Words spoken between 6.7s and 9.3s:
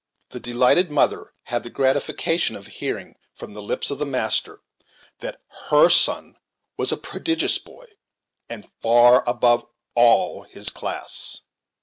was a "prodigious boy, and far